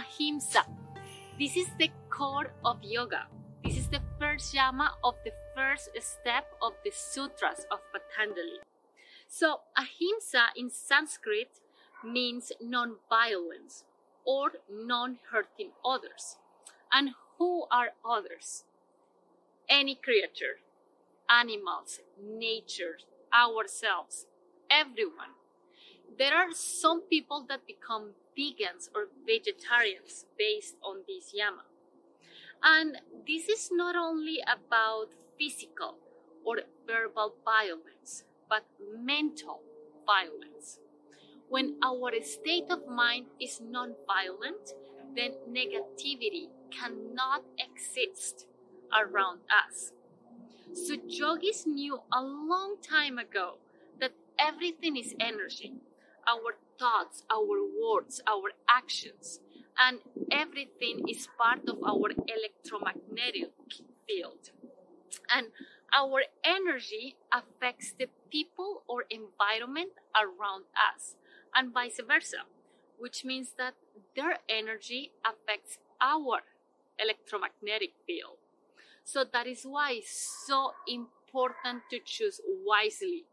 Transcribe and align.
ahimsa. 0.00 0.64
This 1.38 1.56
is 1.56 1.68
the 1.78 1.90
core 2.08 2.52
of 2.64 2.82
yoga. 2.82 3.26
This 3.64 3.76
is 3.76 3.88
the 3.88 4.00
first 4.18 4.54
yama 4.54 4.92
of 5.04 5.14
the 5.24 5.32
first 5.54 5.90
step 6.00 6.46
of 6.62 6.72
the 6.84 6.90
sutras 6.90 7.66
of 7.70 7.80
Patanjali. 7.92 8.60
So, 9.28 9.60
ahimsa 9.76 10.52
in 10.56 10.70
Sanskrit 10.70 11.60
means 12.04 12.52
non 12.60 12.96
violence 13.08 13.84
or 14.24 14.52
non 14.70 15.18
hurting 15.30 15.70
others. 15.84 16.36
And 16.92 17.10
who 17.38 17.66
are 17.70 17.90
others? 18.04 18.64
Any 19.68 19.94
creature, 19.94 20.58
animals, 21.28 22.00
nature, 22.20 22.98
ourselves, 23.32 24.26
everyone. 24.68 25.39
There 26.20 26.36
are 26.36 26.52
some 26.52 27.00
people 27.08 27.46
that 27.48 27.66
become 27.66 28.10
vegans 28.36 28.90
or 28.94 29.08
vegetarians 29.26 30.26
based 30.36 30.76
on 30.84 30.96
this 31.08 31.32
yama. 31.32 31.64
And 32.62 32.98
this 33.26 33.48
is 33.48 33.70
not 33.72 33.96
only 33.96 34.36
about 34.42 35.08
physical 35.38 35.96
or 36.44 36.58
verbal 36.86 37.36
violence, 37.42 38.24
but 38.50 38.66
mental 39.02 39.62
violence. 40.04 40.78
When 41.48 41.76
our 41.82 42.12
state 42.20 42.68
of 42.68 42.86
mind 42.86 43.28
is 43.40 43.58
non 43.58 43.94
violent, 44.06 44.74
then 45.16 45.36
negativity 45.48 46.48
cannot 46.70 47.44
exist 47.56 48.46
around 48.92 49.40
us. 49.48 49.94
So, 50.74 50.96
yogis 51.06 51.66
knew 51.66 52.02
a 52.12 52.22
long 52.22 52.76
time 52.82 53.16
ago 53.16 53.54
that 53.98 54.12
everything 54.38 54.98
is 54.98 55.14
energy 55.18 55.80
our 56.28 56.56
thoughts, 56.78 57.24
our 57.30 57.58
words, 57.80 58.20
our 58.26 58.52
actions, 58.68 59.40
and 59.78 60.00
everything 60.30 61.08
is 61.08 61.28
part 61.38 61.68
of 61.68 61.78
our 61.84 62.10
electromagnetic 62.28 63.52
field. 64.06 64.50
And 65.34 65.48
our 65.92 66.22
energy 66.44 67.16
affects 67.32 67.92
the 67.98 68.08
people 68.30 68.82
or 68.86 69.04
environment 69.10 69.92
around 70.14 70.64
us, 70.76 71.16
and 71.54 71.72
vice 71.72 72.00
versa, 72.06 72.44
which 72.98 73.24
means 73.24 73.54
that 73.58 73.74
their 74.14 74.38
energy 74.48 75.12
affects 75.24 75.78
our 76.00 76.40
electromagnetic 76.98 77.92
field. 78.06 78.38
So 79.04 79.24
that 79.32 79.46
is 79.46 79.64
why 79.64 79.92
it's 79.92 80.44
so 80.46 80.72
important 80.86 81.82
to 81.90 81.98
choose 82.04 82.40
wisely 82.64 83.24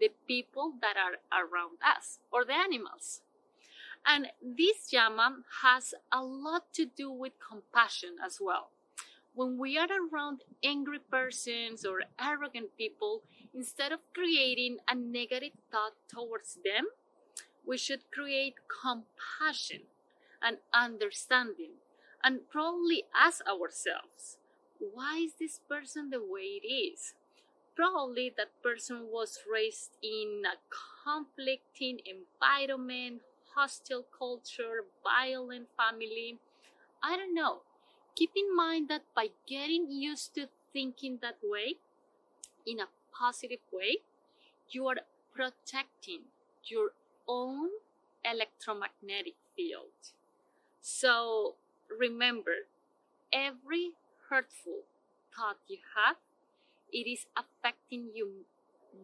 the 0.00 0.10
people 0.26 0.74
that 0.80 0.96
are 0.96 1.18
around 1.32 1.78
us 1.84 2.18
or 2.32 2.44
the 2.44 2.54
animals. 2.54 3.22
And 4.06 4.28
this 4.40 4.92
yama 4.92 5.38
has 5.62 5.94
a 6.12 6.22
lot 6.22 6.72
to 6.74 6.86
do 6.86 7.10
with 7.10 7.32
compassion 7.40 8.16
as 8.24 8.38
well. 8.40 8.70
When 9.34 9.58
we 9.58 9.76
are 9.76 9.88
around 9.90 10.44
angry 10.64 11.00
persons 11.10 11.84
or 11.84 12.02
arrogant 12.20 12.76
people, 12.78 13.22
instead 13.52 13.92
of 13.92 14.00
creating 14.14 14.78
a 14.88 14.94
negative 14.94 15.52
thought 15.70 15.94
towards 16.08 16.54
them, 16.64 16.86
we 17.66 17.76
should 17.76 18.10
create 18.12 18.54
compassion 18.68 19.82
and 20.40 20.58
understanding 20.72 21.72
and 22.22 22.48
probably 22.48 23.04
ask 23.14 23.42
ourselves, 23.46 24.38
why 24.78 25.18
is 25.18 25.32
this 25.38 25.60
person 25.68 26.10
the 26.10 26.20
way 26.20 26.60
it 26.62 26.66
is? 26.66 27.14
Probably 27.76 28.30
that 28.36 28.50
person 28.62 29.08
was 29.12 29.40
raised 29.50 29.92
in 30.02 30.42
a 30.46 30.56
conflicting 31.04 32.00
environment, 32.06 33.22
hostile 33.54 34.04
culture, 34.18 34.84
violent 35.04 35.68
family. 35.76 36.38
I 37.02 37.16
don't 37.16 37.34
know. 37.34 37.62
Keep 38.16 38.32
in 38.36 38.54
mind 38.56 38.88
that 38.88 39.04
by 39.14 39.30
getting 39.46 39.90
used 39.90 40.34
to 40.36 40.48
thinking 40.72 41.18
that 41.22 41.38
way, 41.42 41.76
in 42.66 42.80
a 42.80 42.88
positive 43.12 43.60
way, 43.72 43.98
you 44.70 44.86
are 44.88 44.98
protecting 45.34 46.22
your 46.64 46.90
own 47.28 47.70
electromagnetic 48.24 49.34
field. 49.56 50.12
So 50.80 51.56
remember, 51.90 52.66
every 53.32 53.92
hurtful 54.30 54.82
thought 55.34 55.58
you 55.68 55.78
have 55.96 56.16
it 56.92 57.08
is 57.08 57.26
affecting 57.36 58.10
you 58.14 58.44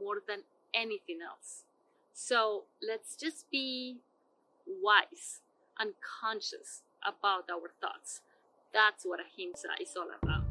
more 0.00 0.22
than 0.26 0.40
anything 0.72 1.18
else. 1.26 1.64
So 2.12 2.64
let's 2.86 3.16
just 3.16 3.50
be 3.50 3.98
wise 4.66 5.40
and 5.78 5.94
conscious 6.20 6.82
about 7.06 7.50
our 7.50 7.72
thoughts. 7.80 8.20
That's 8.72 9.04
what 9.04 9.20
ahimsa 9.20 9.68
is 9.80 9.94
all 9.96 10.08
about. 10.22 10.43